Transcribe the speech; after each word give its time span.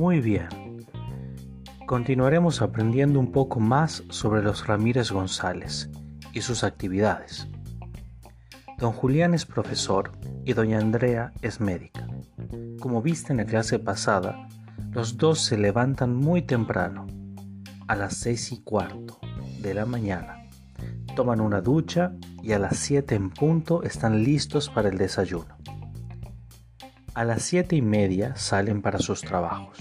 Muy 0.00 0.20
bien. 0.20 0.48
Continuaremos 1.86 2.62
aprendiendo 2.62 3.20
un 3.20 3.32
poco 3.32 3.60
más 3.60 4.02
sobre 4.08 4.42
los 4.42 4.66
Ramírez 4.66 5.10
González 5.10 5.90
y 6.32 6.40
sus 6.40 6.64
actividades. 6.64 7.48
Don 8.78 8.92
Julián 8.92 9.34
es 9.34 9.44
profesor 9.44 10.12
y 10.46 10.54
doña 10.54 10.78
Andrea 10.78 11.32
es 11.42 11.60
médica. 11.60 12.06
Como 12.80 13.02
viste 13.02 13.34
en 13.34 13.36
la 13.36 13.44
clase 13.44 13.78
pasada, 13.78 14.48
los 14.90 15.18
dos 15.18 15.40
se 15.40 15.58
levantan 15.58 16.16
muy 16.16 16.40
temprano, 16.40 17.06
a 17.86 17.94
las 17.94 18.16
seis 18.16 18.52
y 18.52 18.62
cuarto 18.62 19.18
de 19.60 19.74
la 19.74 19.84
mañana. 19.84 20.48
Toman 21.14 21.42
una 21.42 21.60
ducha 21.60 22.14
y 22.42 22.52
a 22.52 22.58
las 22.58 22.76
siete 22.76 23.14
en 23.14 23.30
punto 23.30 23.82
están 23.82 24.22
listos 24.22 24.68
para 24.70 24.88
el 24.88 24.98
desayuno. 24.98 25.56
A 27.14 27.24
las 27.24 27.42
siete 27.42 27.76
y 27.76 27.82
media 27.82 28.36
salen 28.36 28.82
para 28.82 28.98
sus 28.98 29.20
trabajos. 29.20 29.78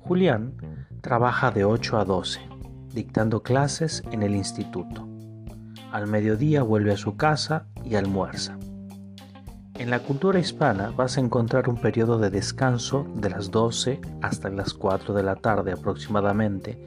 Julián 0.00 0.54
trabaja 1.00 1.50
de 1.50 1.64
8 1.64 1.98
a 1.98 2.04
12, 2.04 2.40
dictando 2.92 3.42
clases 3.42 4.02
en 4.10 4.22
el 4.22 4.34
instituto. 4.34 5.08
Al 5.92 6.06
mediodía 6.06 6.62
vuelve 6.62 6.92
a 6.92 6.96
su 6.96 7.16
casa 7.16 7.66
y 7.84 7.94
almuerza. 7.94 8.58
En 9.78 9.90
la 9.90 10.00
cultura 10.00 10.40
hispana 10.40 10.90
vas 10.90 11.16
a 11.16 11.20
encontrar 11.20 11.68
un 11.68 11.76
periodo 11.76 12.18
de 12.18 12.30
descanso 12.30 13.06
de 13.14 13.30
las 13.30 13.52
12 13.52 14.00
hasta 14.22 14.48
las 14.50 14.74
4 14.74 15.14
de 15.14 15.22
la 15.22 15.36
tarde 15.36 15.70
aproximadamente 15.70 16.84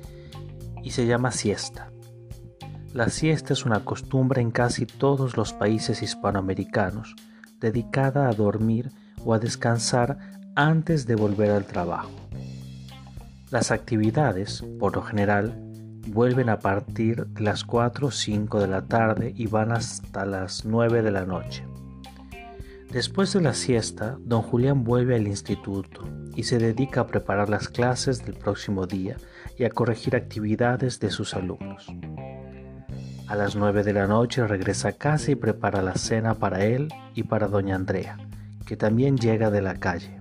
y 0.84 0.92
se 0.92 1.06
llama 1.06 1.32
siesta. 1.32 1.92
La 2.94 3.08
siesta 3.08 3.54
es 3.54 3.66
una 3.66 3.86
costumbre 3.86 4.42
en 4.42 4.52
casi 4.52 4.86
todos 4.86 5.38
los 5.38 5.54
países 5.54 6.04
hispanoamericanos 6.04 7.16
dedicada 7.62 8.28
a 8.28 8.34
dormir 8.34 8.92
o 9.24 9.34
a 9.34 9.40
descansar 9.40 10.18
antes 10.56 11.06
de 11.06 11.16
volver 11.16 11.52
al 11.52 11.66
trabajo. 11.66 12.12
Las 13.50 13.72
actividades, 13.72 14.66
por 14.78 14.96
lo 14.96 15.04
general, 15.04 15.56
vuelven 16.08 16.50
a 16.50 16.60
partir 16.60 17.28
de 17.28 17.42
las 17.42 17.64
4 17.64 18.08
o 18.08 18.12
5 18.12 18.60
de 18.60 18.68
la 18.68 18.82
tarde 18.82 19.34
y 19.38 19.48
van 19.48 19.72
hasta 19.72 20.26
las 20.26 20.66
9 20.66 21.02
de 21.02 21.12
la 21.12 21.26
noche. 21.26 21.66
Después 22.92 23.32
de 23.32 23.40
la 23.40 23.54
siesta, 23.54 24.18
don 24.20 24.42
Julián 24.42 24.84
vuelve 24.84 25.16
al 25.16 25.28
instituto 25.28 26.10
y 26.36 26.44
se 26.44 26.58
dedica 26.58 27.02
a 27.02 27.08
preparar 27.08 27.48
las 27.48 27.70
clases 27.70 28.26
del 28.26 28.36
próximo 28.36 28.86
día 28.86 29.16
y 29.58 29.64
a 29.64 29.70
corregir 29.70 30.14
actividades 30.14 31.00
de 31.00 31.10
sus 31.10 31.34
alumnos. 31.34 31.88
A 33.32 33.36
las 33.38 33.56
9 33.56 33.86
de 33.86 33.94
la 33.94 34.08
noche 34.08 34.46
regresa 34.46 34.90
a 34.90 34.92
casa 34.92 35.32
y 35.32 35.36
prepara 35.36 35.82
la 35.82 35.96
cena 35.96 36.34
para 36.34 36.66
él 36.66 36.90
y 37.16 37.24
para 37.24 37.48
doña 37.48 37.78
Andrea, 37.78 38.18
que 38.66 38.76
también 38.76 39.16
llega 39.16 39.50
de 39.50 39.62
la 39.62 39.76
calle. 39.76 40.20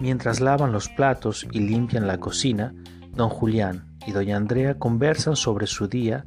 Mientras 0.00 0.40
lavan 0.40 0.72
los 0.72 0.88
platos 0.88 1.46
y 1.52 1.60
limpian 1.60 2.06
la 2.06 2.16
cocina, 2.16 2.72
don 3.14 3.28
Julián 3.28 3.94
y 4.06 4.12
doña 4.12 4.38
Andrea 4.38 4.78
conversan 4.78 5.36
sobre 5.36 5.66
su 5.66 5.86
día 5.86 6.24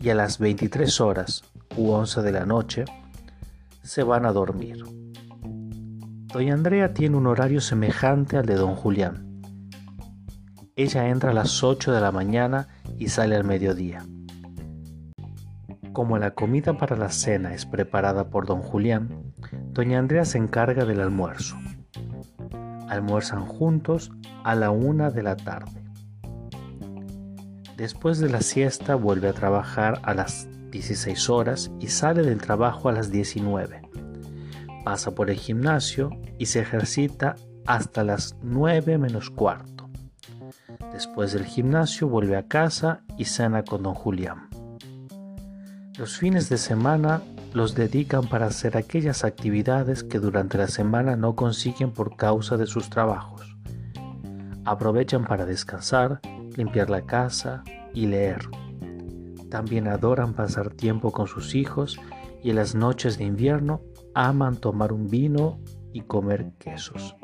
y 0.00 0.08
a 0.08 0.16
las 0.16 0.40
23 0.40 1.00
horas 1.00 1.44
u 1.76 1.92
11 1.92 2.22
de 2.22 2.32
la 2.32 2.44
noche 2.44 2.84
se 3.84 4.02
van 4.02 4.26
a 4.26 4.32
dormir. 4.32 4.82
Doña 6.32 6.54
Andrea 6.54 6.92
tiene 6.92 7.16
un 7.16 7.28
horario 7.28 7.60
semejante 7.60 8.38
al 8.38 8.46
de 8.46 8.56
don 8.56 8.74
Julián. 8.74 9.40
Ella 10.74 11.10
entra 11.10 11.30
a 11.30 11.34
las 11.34 11.62
8 11.62 11.92
de 11.92 12.00
la 12.00 12.10
mañana 12.10 12.66
y 12.98 13.08
sale 13.08 13.36
al 13.36 13.44
mediodía. 13.44 14.04
Como 15.92 16.16
la 16.16 16.30
comida 16.30 16.78
para 16.78 16.96
la 16.96 17.10
cena 17.10 17.52
es 17.52 17.66
preparada 17.66 18.30
por 18.30 18.46
don 18.46 18.62
Julián, 18.62 19.34
doña 19.72 19.98
Andrea 19.98 20.24
se 20.24 20.38
encarga 20.38 20.86
del 20.86 21.00
almuerzo. 21.00 21.56
Almuerzan 22.88 23.44
juntos 23.44 24.10
a 24.42 24.54
la 24.54 24.70
una 24.70 25.10
de 25.10 25.22
la 25.22 25.36
tarde. 25.36 25.82
Después 27.76 28.20
de 28.20 28.30
la 28.30 28.40
siesta 28.40 28.94
vuelve 28.94 29.28
a 29.28 29.34
trabajar 29.34 30.00
a 30.02 30.14
las 30.14 30.48
16 30.70 31.28
horas 31.28 31.70
y 31.78 31.88
sale 31.88 32.22
del 32.22 32.40
trabajo 32.40 32.88
a 32.88 32.92
las 32.92 33.10
19. 33.10 33.82
Pasa 34.84 35.14
por 35.14 35.28
el 35.28 35.36
gimnasio 35.36 36.10
y 36.38 36.46
se 36.46 36.60
ejercita 36.60 37.36
hasta 37.66 38.02
las 38.02 38.36
9 38.42 38.96
menos 38.96 39.28
cuarto. 39.28 39.90
Después 40.92 41.32
del 41.32 41.44
gimnasio 41.44 42.08
vuelve 42.08 42.36
a 42.36 42.46
casa 42.46 43.02
y 43.18 43.26
cena 43.26 43.62
con 43.62 43.82
don 43.82 43.94
Julián. 43.94 44.51
Los 45.98 46.16
fines 46.16 46.48
de 46.48 46.56
semana 46.56 47.22
los 47.52 47.74
dedican 47.74 48.26
para 48.26 48.46
hacer 48.46 48.78
aquellas 48.78 49.24
actividades 49.24 50.02
que 50.02 50.18
durante 50.18 50.56
la 50.56 50.66
semana 50.66 51.16
no 51.16 51.36
consiguen 51.36 51.90
por 51.92 52.16
causa 52.16 52.56
de 52.56 52.66
sus 52.66 52.88
trabajos. 52.88 53.58
Aprovechan 54.64 55.24
para 55.26 55.44
descansar, 55.44 56.20
limpiar 56.56 56.88
la 56.88 57.02
casa 57.02 57.62
y 57.92 58.06
leer. 58.06 58.40
También 59.50 59.86
adoran 59.86 60.32
pasar 60.32 60.70
tiempo 60.70 61.12
con 61.12 61.26
sus 61.26 61.54
hijos 61.54 62.00
y 62.42 62.50
en 62.50 62.56
las 62.56 62.74
noches 62.74 63.18
de 63.18 63.24
invierno 63.24 63.82
aman 64.14 64.56
tomar 64.56 64.94
un 64.94 65.08
vino 65.08 65.60
y 65.92 66.00
comer 66.00 66.52
quesos. 66.58 67.14